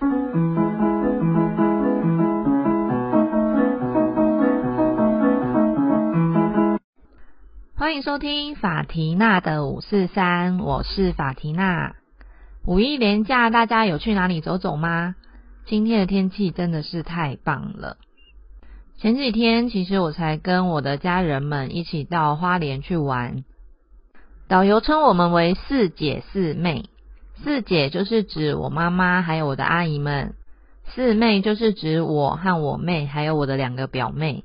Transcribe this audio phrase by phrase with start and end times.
[0.00, 0.08] 欢
[7.94, 11.96] 迎收听法缇娜的五四三，我是法缇娜。
[12.64, 15.16] 五一连假，大家有去哪里走走吗？
[15.66, 17.98] 今天的天气真的是太棒了。
[18.96, 23.44] 前几天其实我才跟我的家人们一起到花莲去玩，
[24.48, 26.88] 导游称我们为四姐四妹。
[27.42, 30.34] 四姐就是指我妈妈还有我的阿姨们，
[30.88, 34.44] 四妹就是指我和我妹还有我的两个表妹，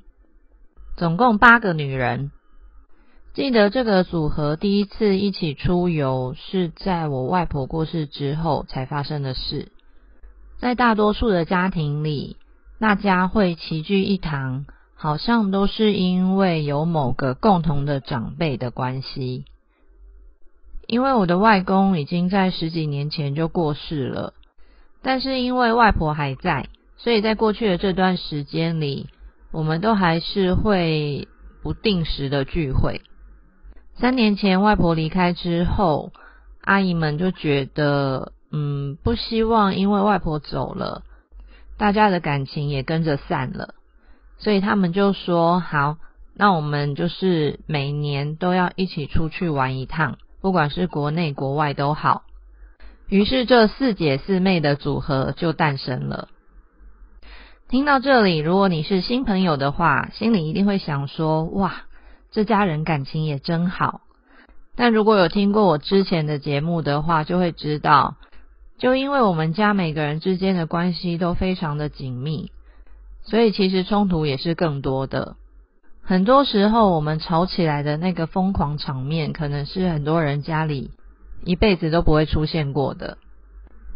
[0.96, 2.30] 总共八个女人。
[3.34, 9.72] 记得这个组合第一次一起出游是在我外婆过世之后才发生的事。
[10.58, 12.38] 在大多数的家庭里，
[12.80, 19.44] 大家会齐聚一堂，好像都是因为有某个共同的长辈的关系。
[20.86, 24.34] 因为我的外公已经在十几年前就过世了，
[25.02, 29.08] 但是因为外婆还在，所以在过去的这段时间里，
[29.52, 31.28] 我们都还是会
[31.62, 33.00] 不定时的聚会。
[33.98, 36.12] 三年前外婆离开之后，
[36.60, 41.02] 阿姨们就觉得，嗯，不希望因为外婆走了，
[41.78, 43.74] 大家的感情也跟着散了，
[44.38, 45.96] 所以他们就说，好，
[46.34, 52.22] 那我们就是每年都要一起出去玩一趟，不管是国内国外都好。
[53.08, 56.28] 于是这四姐四妹的组合就诞生了。
[57.68, 61.82] 听到这里，如果你是新朋友的话，心里一定会想说，哇。
[62.32, 64.02] 这家人感情也真好，
[64.74, 68.16] 但如果有听过我之前的节目的话，就会知道，
[68.76, 72.50] 就因为我们家每个人之间的关系都非常的紧密，
[73.22, 75.36] 所以其实冲突也是更多的。
[76.08, 80.92] 很多时候我们吵起来的那个疯狂场面，可能是很多人家里
[81.44, 83.18] 一辈子都不会出现过的。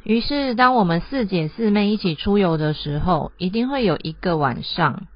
[0.02, 5.06] 于是，当我们四姐四妹一起出游的时候，一定会有一个晚上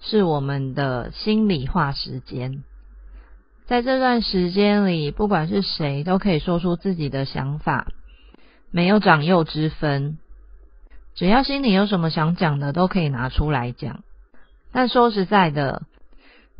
[0.00, 2.64] 是我们的心里话时间。
[3.66, 7.86] 在这段时间里，不管是谁都可以说出自己的想法，
[8.72, 10.18] 没有长幼之分。
[11.14, 14.02] 只要心里有什么想讲的，都可以拿出来讲。
[14.72, 15.82] 但说实在的，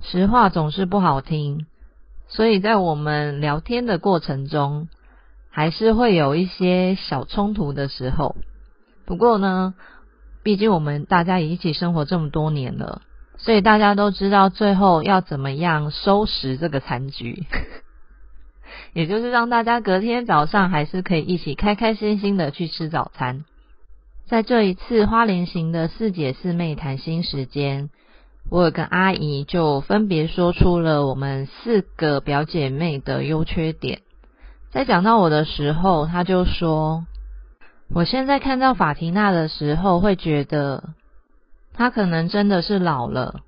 [0.03, 1.66] 实话总是不好听，
[2.28, 4.88] 所以在我们聊天的过程中，
[5.50, 8.37] 还是会有一些小冲突的时候。
[9.06, 9.75] 不过呢，
[10.43, 13.03] 毕竟我们大家也一起生活这么多年了。
[13.43, 17.47] 所以大家都知道最后要怎么样收拾这个残局，
[18.93, 23.47] 也就是让大家隔天早上还是可以一起开开心心的去吃早餐。
[24.27, 27.89] 在这一次花莲行的四姐四妹谈心时间，
[28.49, 34.01] 我有个阿姨就分别说出了我们四个表姐妹的优缺点。
[34.73, 37.06] 在讲到我的时候，她就说
[37.93, 40.95] ：“我现在看到法缇娜的时候，会觉得。”
[41.75, 43.41] 她可能真的是老了，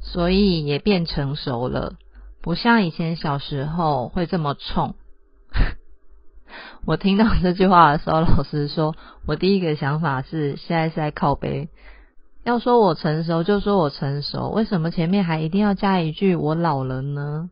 [0.00, 1.94] 所以也变成熟了，
[2.42, 4.94] 不像以前小时候会这么冲。
[6.86, 8.94] 我听到这句话的时候，老实说，
[9.26, 11.68] 我第一个想法是现在是在靠背。
[12.44, 17.50] 要说我成熟，就说我成熟，为什么前面还一定要加一句我老了呢？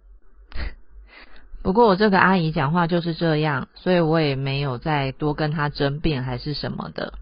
[1.63, 7.15] 不过我这个阿姨讲话就是这样，所以我也没有再多跟她争辩还是什么的。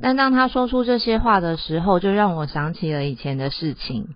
[0.00, 4.14] 但当她说出这些话的时候，就让我想起了以前的事情。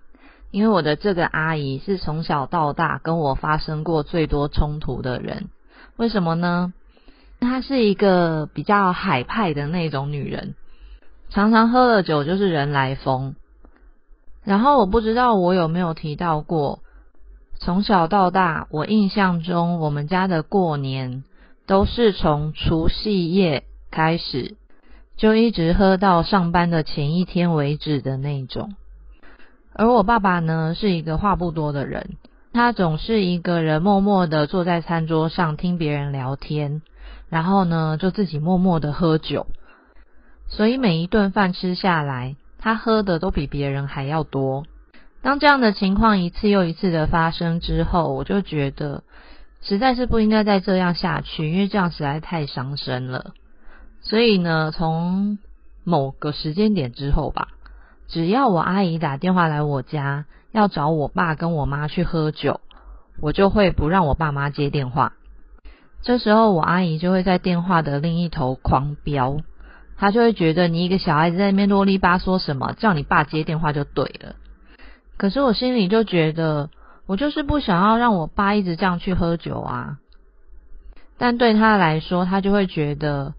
[0.51, 5.49] 因为我的这个阿姨是从小到大跟我发生过最多冲突的人。
[5.97, 6.73] 为什么呢？
[7.39, 10.55] 她是一个比较海派的那种女人，
[11.29, 13.35] 常常喝了酒就是人来疯。
[14.43, 16.79] 然后我不知道我有没有提到过，
[17.59, 21.23] 从小到大，我印象中我们家的过年
[21.67, 24.55] 都是从除夕夜开始。
[25.17, 28.73] 就一直喝到上班的前一天为止的那种。
[29.73, 32.11] 而我爸爸呢，是一个话不多的人，
[32.53, 36.81] 他总是一个人默默的坐在餐桌上听别人聊天，
[37.27, 39.45] 然后呢就自己默默的喝酒。
[40.49, 44.65] 所以每一顿饭吃下来，他喝的都比别人还要多。
[45.21, 49.03] 当这样的情况一次又一次的发生之后，我就觉得
[49.61, 53.33] 实在是不应该再这样下去，因为这样实在太伤身了。
[54.01, 55.37] 所以呢，从
[55.83, 57.49] 某个时间点之后吧，
[58.07, 62.61] 只要我阿姨打电话来我家，要找我爸跟我妈去喝酒，
[63.21, 65.13] 我就会不让我爸妈接电话。
[66.01, 69.41] 这时候我阿姨就会在电话的另一头狂飙，
[69.99, 74.35] 他就会觉得你一个小孩子在那边啰里吧嗦什么，叫你爸接电话就对了。
[75.17, 76.69] 可是我心里就觉得，
[77.05, 79.97] 我就是不想要让我爸一直这样去喝酒啊。
[81.17, 83.33] 但对他来说，他就会觉得。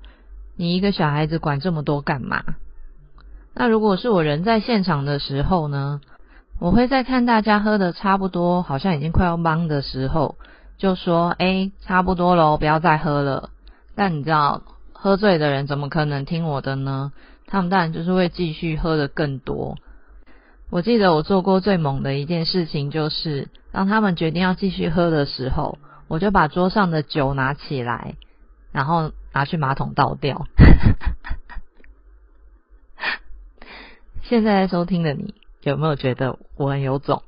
[0.56, 2.42] 你一个小孩子管这么多干嘛？
[3.54, 6.02] 那如果是我人在现场的时候呢？
[6.58, 10.34] 我会在看大家喝的差不多，好像已经快要懵的时候，
[10.76, 13.48] 就说：“哎，差不多喽，不要再喝了。”
[13.96, 14.60] 但你知道，
[15.02, 17.12] 喝醉的人怎么可能听我的呢？
[17.46, 19.78] 他们当然就是会继续喝的更多。
[20.68, 28.16] 我记得我做过最猛的一件事情，就是当他们决定要继续喝的时候，我就把桌上的酒拿起来，
[28.72, 30.46] 然后拿去马桶倒掉。
[34.22, 35.34] 现在收听的你。
[35.62, 37.22] 有没有觉得我很有种？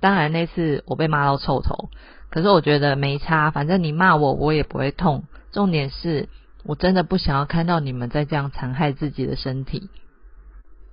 [0.00, 1.90] 当然那次我被骂到臭头，
[2.30, 5.24] 可是我觉得没差，反正你骂我我也不会痛。
[5.52, 6.28] 重点是
[6.64, 9.88] 我真的不想要看到你们在这样残害自己的身体。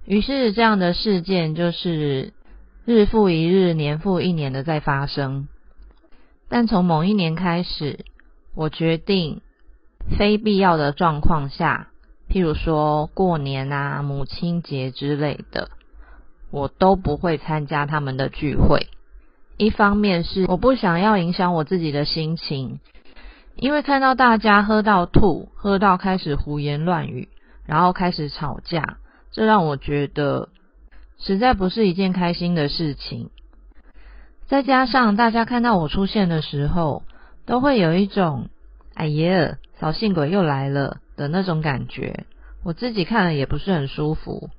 [0.05, 2.33] 于是这样的事件就是
[2.85, 5.47] 日复一日、年复一年的在发生。
[6.47, 8.05] 但从某一年开始，
[8.55, 9.41] 我决定
[10.17, 11.89] 非必要的状况下，
[12.29, 15.69] 譬如说过年啊、母亲节之类的。
[16.51, 18.87] 我都不会参加他们的聚会，
[19.57, 22.79] 一方面是我不想要影响我自己的心情，
[23.61, 27.27] 因为看到大家喝到吐，喝到开始胡言乱语，
[27.65, 28.97] 然后开始吵架，
[29.31, 30.47] 这让我觉得
[31.17, 33.29] 实在不是一件开心的事情。
[34.47, 37.03] 再加上大家看到我出现的时候，
[37.45, 38.47] 都会有一种
[38.95, 42.25] “哎呀，扫兴鬼又来了”的那种感觉，
[42.63, 44.49] 我自己看了也不是很舒服。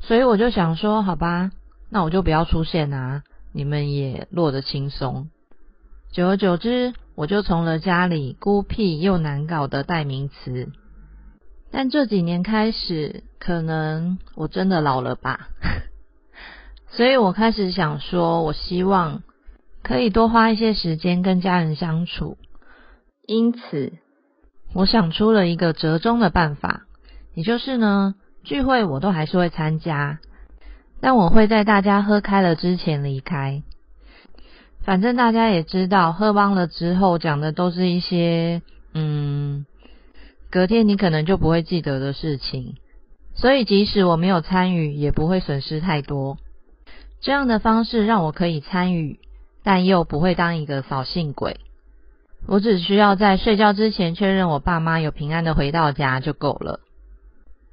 [0.00, 1.50] 所以我就想说，好吧，
[1.88, 3.22] 那我就不要出现啊，
[3.52, 5.30] 你们也落得轻松。
[6.16, 10.72] 久而久之，我就从了家里孤僻又难搞的代名词。
[11.70, 15.48] 但这几年开始，可能我真的老了吧，
[16.88, 19.24] 所以我开始想说，我希望
[19.82, 22.38] 可以多花一些时间跟家人相处。
[23.26, 23.92] 因此，
[24.72, 26.86] 我想出了一个折中的办法，
[27.34, 28.14] 也就是呢。
[28.42, 30.20] 聚会我都还是会参加，
[31.02, 33.62] 但我会在大家喝开了之前离开。
[34.86, 38.62] 反正大家也知道，喝忘了之后讲的都是一些
[38.94, 39.66] 嗯，
[40.48, 42.76] 隔天你可能就不会记得的事情，
[43.34, 46.38] 所以即使我没有参与，也不会损失太多。
[47.20, 49.18] 这样的方式让我可以参与，
[49.64, 51.56] 但又不会当一个扫兴鬼。
[52.46, 56.78] 我只需要在睡觉之前确认我爸妈有平安的回到家就够了。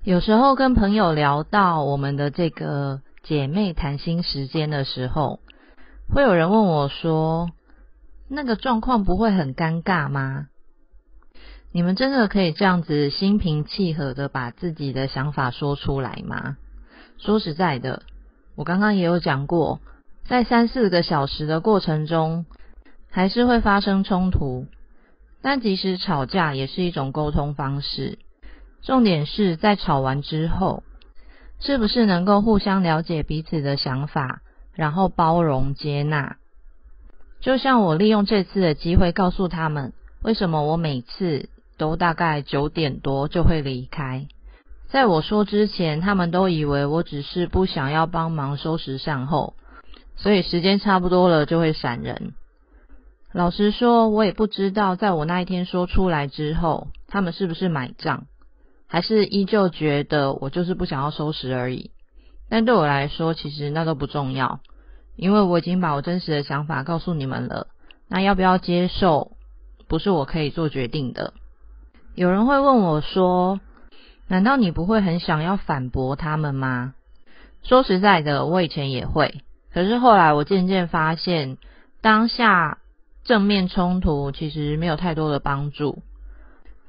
[0.04, 5.39] 有时候跟朋友聊到我们的这个姐妹谈心时间的时候，
[6.13, 7.50] 会有人问我说
[8.30, 10.45] ：“那个状况不会很尴尬吗？”
[11.74, 16.56] 你们真的可以这样子心平气和的把自己的想法说出来吗？
[17.18, 18.04] 说实在的，
[18.56, 19.80] 我刚刚也有讲过，
[20.27, 22.45] 在三四个小时的过程中，
[23.10, 24.68] 还是会发生冲突，
[25.42, 28.19] 但即使吵架也是一种沟通方式。
[28.83, 30.83] 重点是在吵完之后，
[31.60, 34.43] 是不是能够互相了解彼此的想法，
[34.75, 36.38] 然后包容接纳？
[37.42, 44.28] 就像我利用这次的机会告诉他们，为什么我每次都大概九点多就会离开。
[44.88, 49.56] 在我说之前，他们都以为我只是不想要帮忙收拾善后，
[50.16, 52.34] 所以时间差不多了就会闪人。
[53.31, 58.25] 老实说，我也不知道，在我那一天说出来之后，他们是不是买账。
[58.88, 61.89] 还是依旧觉得我就是不想要收拾而已，
[62.50, 64.59] 但对我来说，其实那都不重要，
[65.15, 67.67] 因为我已经把我真实的想法告诉你们了。
[68.07, 69.31] 那要不要接受，
[69.88, 71.33] 不是我可以做决定的。
[72.15, 73.59] 有人会问我说
[74.27, 76.93] ：“难道你不会很想要反驳他们吗？”
[77.63, 79.41] 说实在的，我以前也会，
[79.73, 81.57] 可是后来我渐渐发现，
[82.01, 82.77] 当下
[83.23, 86.03] 正面冲突其实没有太多的帮助。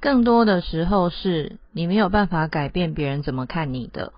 [0.00, 4.12] 更多的时候是你没有办法改变别人怎么看你的，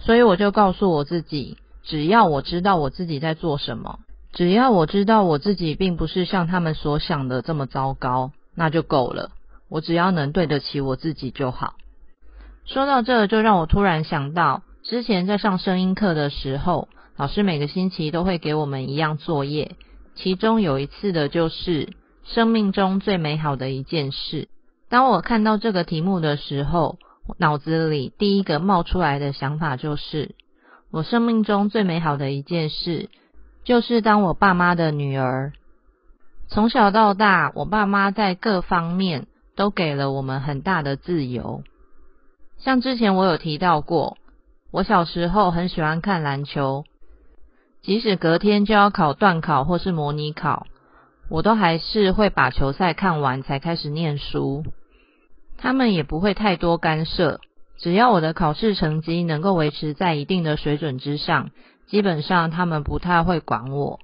[0.00, 3.98] 所以我就告诉我自己，只要我知道我自己在做什么，
[4.32, 9.30] 只要我知道我自己并不是像他们所想的这么糟糕，那就够了。
[9.68, 11.74] 我只要能对得起我自己就好。
[12.64, 19.76] 说到这，就让我突然想到，之前在上声音课的时候，老师每个星期都会给我们一样作业，
[20.14, 21.94] 其中有一次的就是
[22.24, 24.48] 生命中最美好的一件事。
[24.88, 26.98] 当我看到这个题目的时候，
[27.38, 30.34] 脑子里第一个冒出来的想法就是：
[30.90, 33.08] 我生命中最美好的一件事，
[33.64, 35.52] 就是当我爸妈的女儿。
[36.48, 39.26] 从小到大，我爸妈在各方面
[39.56, 41.62] 都给了我们很大的自由。
[42.58, 44.18] 像之前我有提到过，
[44.70, 46.84] 我小时候很喜欢看篮球，
[47.80, 50.66] 即使隔天就要考段考或是模拟考，
[51.30, 54.64] 我都还是会把球赛看完才开始念书。
[55.56, 57.40] 他们也不会太多干涉，
[57.78, 61.50] 只要我的考试成绩能够维持在一定的水准之上，
[61.86, 64.00] 基本上他们不太会管我。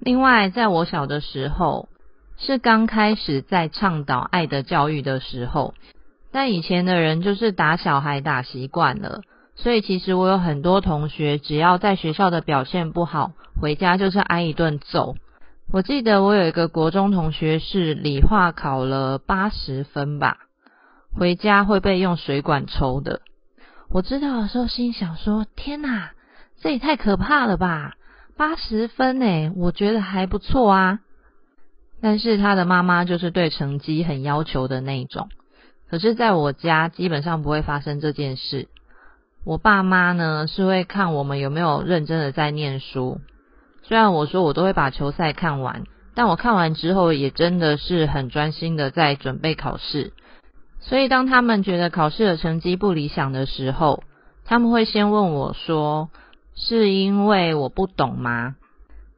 [0.00, 1.88] 另外，在我小的时候，
[2.36, 5.74] 是刚开始在倡导爱的教育的时候，
[6.30, 9.22] 但以前的人就是打小孩打习惯了，
[9.56, 15.16] 所以其实我有很多同学，只要在学校的表现不好，回家就是挨一顿揍。
[15.72, 20.38] 我记得我有一个国中同学是理化考了八十分吧，
[21.14, 23.20] 回家会被用水管抽的。
[23.90, 26.10] 我知道的时候心想说：天哪，
[26.60, 27.94] 这也太可怕了吧！
[28.36, 31.00] 八十分诶，我觉得还不错啊。
[32.00, 35.28] 但是他的妈妈就是对成绩很要求的那种。
[35.90, 38.68] 可是在我家基本上不会发生这件事。
[39.44, 43.20] 我爸妈呢是会看我们有没有认真的在念书。
[43.82, 45.84] 虽然我说我都会把球赛看完，
[46.14, 50.12] 但我看完之后也真的是很专心的在准备考试。
[50.80, 54.02] 所以当他们觉得考试的成绩不理想的时候，
[54.44, 56.10] 他们会先问我说。
[56.60, 58.56] 是因为我不懂吗？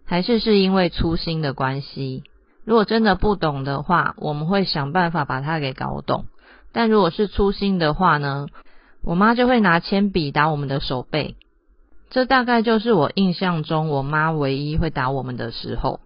[0.05, 2.23] 还是是因为粗心的关系？
[2.67, 6.27] 如果真的不懂的话，我们会想办法把它给搞懂。
[6.71, 8.49] 但如果是粗心的话呢？
[9.03, 11.37] 我妈就会拿铅笔打我们的手背。
[12.11, 16.01] 这大概就是我印象中我妈唯一会打我们的时候。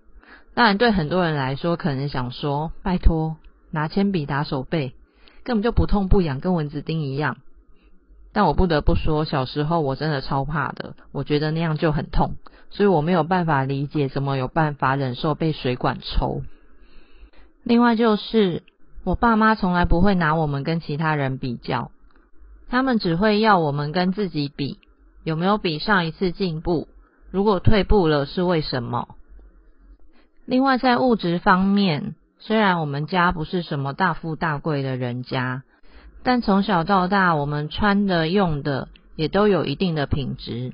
[0.55, 3.39] 当然，对很多人来说，可能想说：拜托，
[3.73, 4.95] 拿铅笔打手背，
[5.45, 7.37] 根本就不痛不痒，跟蚊子叮一样。
[8.33, 12.35] 但我不得不说，小时候我真的超怕的，我觉得那样就很痛，
[12.71, 16.43] 所以我没有办法理解怎么有办法忍受被水管抽。
[17.63, 18.65] 另外就是，
[19.05, 21.93] 我爸妈从来不会拿我们跟其他人比较，
[22.69, 24.79] 他们只会要我们跟自己比，
[25.23, 26.89] 有没有比上一次进步，
[27.31, 29.15] 如果退步了是为什么。
[30.45, 35.63] 另外在物质方面，虽然我们家不是什么大富大贵的人家。
[36.23, 40.73] 但从小到大，我们穿的、用的也都有一定的品质。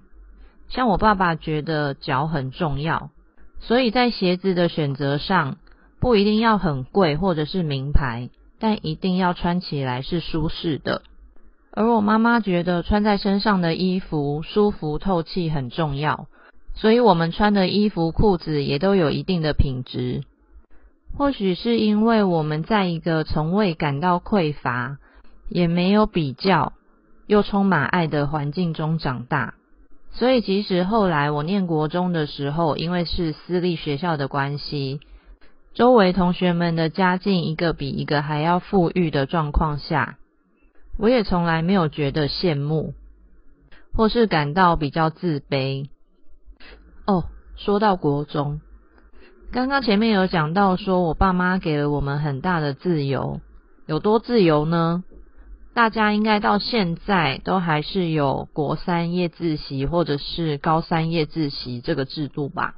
[0.69, 3.11] 像我爸爸觉得脚很重要，
[3.59, 5.57] 所以在鞋子的选择上，
[5.99, 11.03] 不一定要很贵或者是名牌，但一定要穿起来是舒适的。
[11.73, 16.29] 而我妈妈觉得穿在身上的衣服舒服透气很重要，
[16.75, 20.23] 所以我们穿的衣服、裤子也都有一定的品质。
[21.17, 24.99] 或许是因为我们在一个从未感到匮乏。
[25.53, 26.75] 也没有比较，
[27.27, 29.55] 又充满爱的环境中长大，
[30.13, 35.01] 所以即使后来我念国中的时候，因为是私立学校的关系，
[35.75, 40.19] 周围同学们的家境一个比一个还要富裕的状况下，
[40.97, 42.95] 我也从来没有觉得羡慕，
[43.93, 45.89] 或是感到比较自卑。
[47.07, 47.25] 哦，
[47.57, 48.61] 说到国中，
[49.53, 53.41] 刚刚前面有讲到说我爸妈给了我们很大的自由，
[53.85, 55.03] 有多自由呢？
[55.75, 62.77] 大家应该到现在都还是有国三夜自习或者是高三夜自习这个制度吧？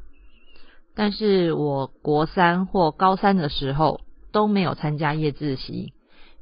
[0.94, 4.00] 但是我国三或高三的时候
[4.32, 5.92] 都没有参加夜自习，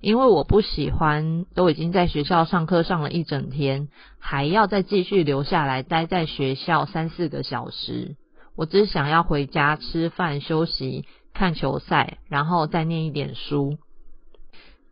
[0.00, 3.88] 因为我不喜欢都已经在学校上课上了一整天，
[4.20, 8.14] 还要再继续留下来待在学校三四个小时。
[8.56, 13.78] 我只想要回家吃饭、休息、看球赛，然后再念一点书。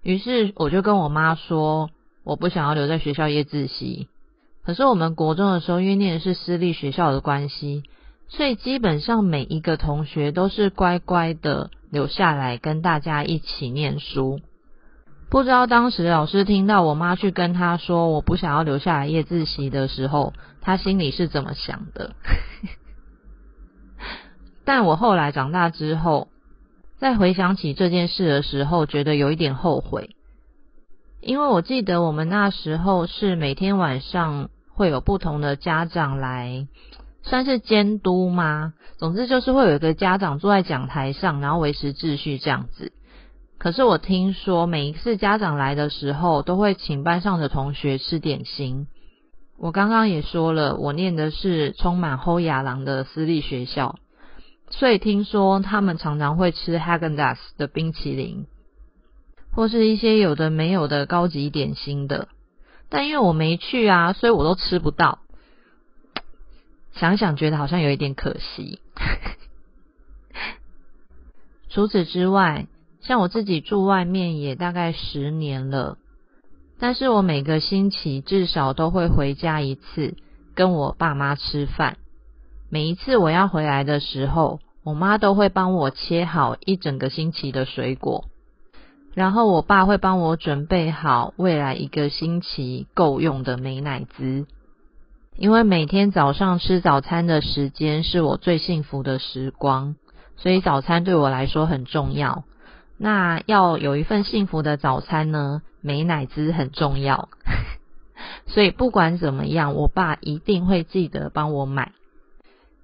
[0.03, 1.91] 于是我就跟我妈说，
[2.25, 4.09] 我不想要留在学校夜自习。
[4.65, 7.83] 可是我们国中的时候，因为念的是私立学校的关系，
[8.29, 14.41] 所以基本上每一个同学都是乖乖的留下来跟大家一起念书。
[15.31, 22.15] 不知道当时老师听到我妈去跟他说我不想要留下来夜自习的时候，他心里是怎么想的？
[24.69, 26.29] 但我后来长大之后。
[26.99, 30.17] 在回想起这件事的时候，觉得有一点后悔，
[31.21, 36.67] 因为我记得我们那时候是每天晚上会有不同的家长来，
[37.23, 38.75] 算是监督吗？
[38.97, 42.91] 总之就是会有一个家长坐在讲台上，然后维持秩序这样子。
[43.59, 48.89] 可是我听说每一次家长来的时候，都会请班上的同学吃点心。
[49.57, 53.95] 我刚刚也说了，我念的是充满后牙狼的私立学校。
[54.71, 58.47] 所以听说他们常常会吃 Hagendas 的冰淇淋，
[59.53, 62.29] 或是一些有的没有的高级点心的。
[62.91, 65.21] 但因为我没去啊，所以我都吃不到。
[66.93, 68.81] 想想觉得好像有一点可惜。
[71.71, 72.67] 除此之外，
[73.01, 75.99] 像我自己住外面也大概十年了，
[76.79, 80.17] 但是我每个星期至少都会回家一次，
[80.55, 81.99] 跟我爸妈吃饭。
[82.71, 88.27] 每一次我要回来的时候，我妈都会帮我切好一整个星期的水果。
[89.15, 94.47] 然后我爸会帮我准备好未来一个星期够用的美乃滋，
[95.37, 99.97] 因为每天早上吃早餐的时间是我最幸福的时光，
[100.37, 102.45] 所以早餐对我来说很重要。
[102.99, 107.29] 那要有一份幸福的早餐呢，美乃滋很重要。
[108.47, 111.93] 所以不管怎么样，我爸一定会记得帮我买。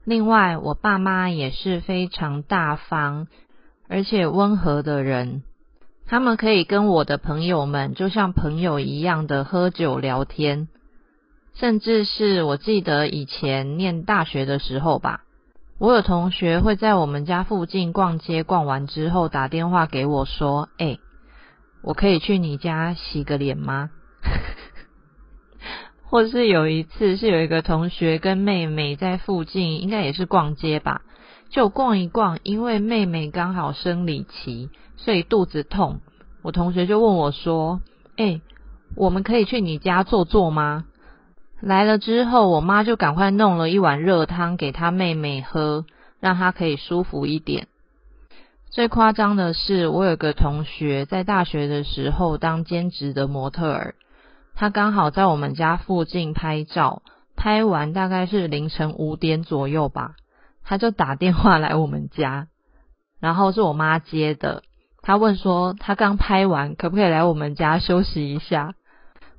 [0.04, 3.26] 另外，我爸妈也是非常大方
[3.88, 5.42] 而且温和的人，
[6.06, 10.68] 他们可以跟我的朋友们就像朋友一样的喝酒聊天，
[11.54, 15.22] 甚至是我记得以前念大学的时候吧，
[15.78, 20.98] 我有同学会在我们家附近逛街，逛完之后打电话给我说：“哎，
[21.82, 23.90] 我可以去你家洗个脸吗？”
[26.14, 31.02] 或是有一次是有一个同学跟妹妹在附近，应该也是逛街吧，
[31.50, 35.98] 就逛一逛，因为妹妹刚好生理期，所以肚子痛。
[36.42, 37.80] 我同学就问我说
[38.16, 38.40] ：“哎，
[38.94, 40.84] 我们可以去你家坐坐吗？”
[41.60, 45.84] 来了之后，我妈就赶快弄了一碗热汤给她妹妹喝，
[46.20, 47.66] 让她可以舒服一点。
[48.70, 53.96] 最夸张的是，我有个同学在大学的时候当兼职的模特儿。
[54.54, 57.02] 他刚好在我们家附近拍照，
[57.36, 60.14] 拍完大概是凌晨五点左右吧，
[60.64, 62.46] 他就打电话来我们家，
[63.20, 64.62] 然后是我妈接的。
[65.02, 68.74] 他问说他刚拍完，可不可以来我们家休息一下？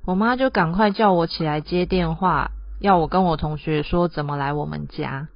[0.04, 5.26] 我妈就赶快叫我起来接电话，要我跟我同学说怎么来我们家，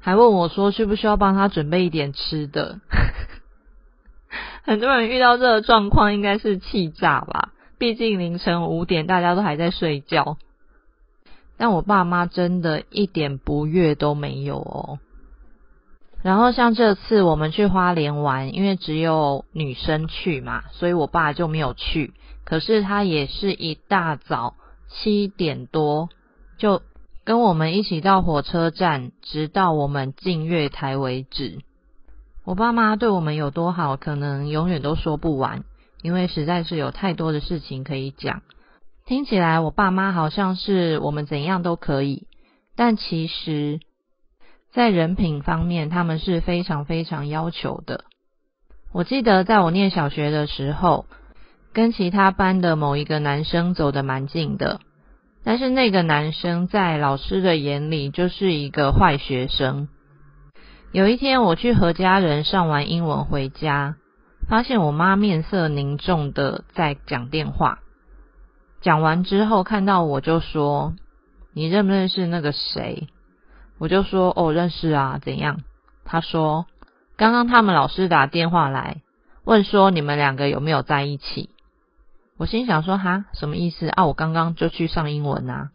[0.00, 2.78] 还问我说需不需要帮他准备一点吃的。
[4.64, 7.52] 很多人遇到这个状况，应该是气炸吧。
[7.80, 10.36] 毕竟凌晨五点，大家都还在睡觉。
[11.56, 14.98] 但我爸妈真的一点不悦都没有哦。
[16.22, 22.12] 然后像这次我们去花莲玩，因为只有女生去嘛，所以我爸就没有去。
[22.44, 24.56] 可是他也是一大早
[24.90, 26.10] 七点多
[26.58, 26.82] 就
[27.24, 31.60] 跟我们一起到火车站，直到我们进月台为止。
[32.44, 35.64] 我爸妈对我们有多好，可能永远都说不完。
[36.02, 38.42] 因为实在是有太多的事情可以讲，
[39.06, 42.26] 听起来我爸妈好像是我们怎样都可以，
[42.74, 43.80] 但其实，
[44.72, 48.04] 在人品方面，他们是非常非常要求的。
[48.92, 51.06] 我记得在我念小学的时候，
[51.72, 54.80] 跟其他班的某一个男生走得蛮近的，
[55.44, 59.88] 但是那个男生在老师的眼里就是一个坏学生。
[60.92, 63.96] 有一天我去和家人上完英文回家。
[64.50, 67.78] 发现我妈面色凝重的在讲电话，
[68.80, 70.96] 讲完之后看到我就说
[71.54, 73.06] ：“你认不认识那个谁？”
[73.78, 75.60] 我就说：“哦，认识啊，怎样？”
[76.04, 76.66] 他说
[77.16, 79.02] ：“刚刚他们老师打电话来，
[79.44, 81.50] 问说你们两个有没有在一起。”
[82.36, 84.04] 我心想说：“哈，什么意思啊？
[84.04, 85.70] 我刚刚就去上英文啊。”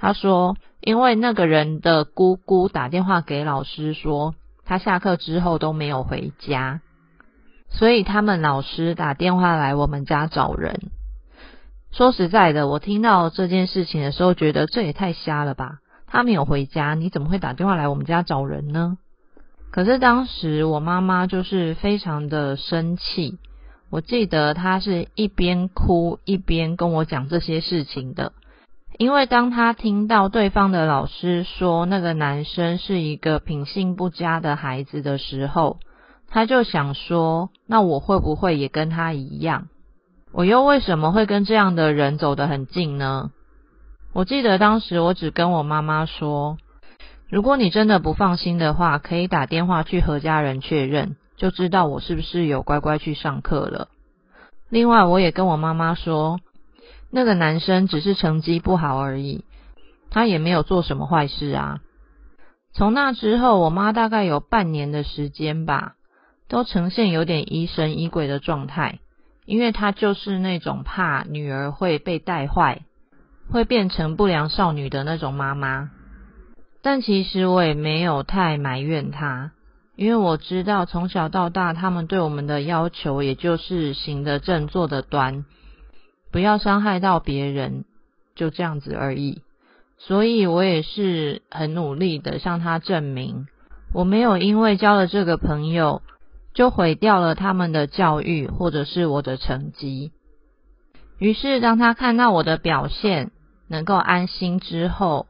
[0.00, 6.80] 他说：“因为那个人的姑姑打电话给老师说，他下课之后都没有回家。”
[7.70, 10.90] 所以他们老师打电话来我们家找人。
[11.90, 15.78] 说实在的，我听到这件事情的时候，觉得这也太瞎了吧？
[16.06, 18.98] 他没有回家，你怎么会打电话来我们家找人呢？
[19.70, 23.38] 可是当时我妈妈就是非常的生气，
[23.90, 28.32] 我记得她是一边哭一边跟我讲这些事情的。
[28.98, 35.78] 因为当她听到对方的老师说那个男生是一个品性不佳的孩子的时候，
[36.30, 39.68] 他就想说，那我会不会也跟他一样？
[40.30, 43.30] 我又为什么会跟这样的人走得很近呢？
[44.12, 46.58] 我记得当时我只跟我妈妈说，
[47.30, 53.88] 如果你真的不放心的话，可以打电话去和家人确认，就知道我是不是有乖乖去上课了。
[54.68, 56.40] 另外，我也跟我妈妈说，
[57.10, 59.44] 那个男生只是成绩不好而已，
[60.10, 61.80] 他也没有做什么坏事啊。
[62.72, 65.94] 从那之后，我妈大概有半年的时间吧。
[66.48, 69.00] 都呈现有点疑神疑鬼的状态，
[69.44, 72.82] 因为他就是那种怕女儿会被带坏，
[73.50, 75.90] 会变成不良少女的那种妈妈。
[76.80, 79.52] 但其实我也没有太埋怨他，
[79.94, 85.44] 因为我知道从小到大他们对我们的要求，也就是行得正坐得端，
[86.32, 87.84] 不要伤害到别人，
[88.34, 89.42] 就这样子而已。
[89.98, 93.48] 所以我也是很努力的向他证明，
[93.92, 96.00] 我没有因为交了这个朋友。
[96.58, 100.10] 就毁掉了他们的教育，或者是我的成绩。
[101.20, 103.30] 于是，当他看到我的表现
[103.68, 105.28] 能够安心之后，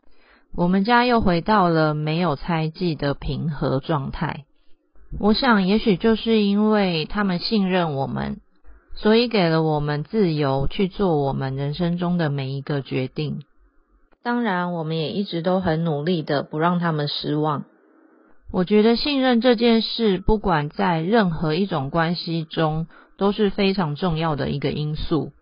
[0.57, 4.47] 我们家又回到了没有猜忌的平和状态。
[5.21, 8.41] 我想，也许就是因为他们信任我们，
[8.95, 13.43] 所以给了我们自由去做我们人生中的每一个决定。
[14.23, 17.67] 当然，我们也一直都很努力的不让他们失望。
[18.51, 22.87] 我觉得信任这件事，不管在任何一种关系中，
[23.19, 25.33] 都是非常重要的一个因素。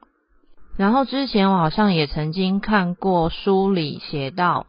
[0.77, 4.67] 然后之前我好像也曾经看过书里写到，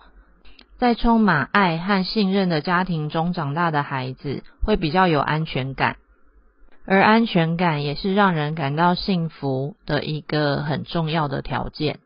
[0.77, 5.97] 在充满爱和信任的家庭中长大的孩子，会比较有安全感。
[6.85, 11.99] 而安全感也是让人感到幸福的一个很重要的条件。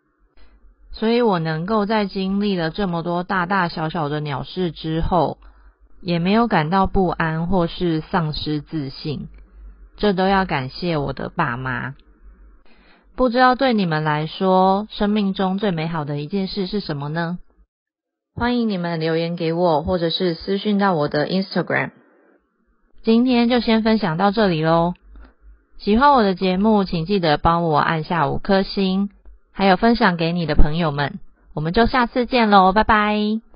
[0.93, 5.37] 所以我能够在经历了这么多大大小小的鸟事之后，
[6.01, 9.27] 也没有感到不安或是丧失自信，
[9.97, 11.95] 这都要感谢我的爸妈。
[13.15, 17.37] 不知道对你们来说，生命中最美好的一件事是什么呢？
[18.33, 21.91] 欢迎你们留言给我，或者是私讯到我的 Instagram。
[23.03, 24.93] 今天就先分享到这里喽。
[25.77, 29.09] 喜欢我的节目，请记得帮我按下五颗星，
[29.51, 31.19] 还有分享给你的朋友们。
[31.53, 33.50] 我们就下次见喽，拜拜。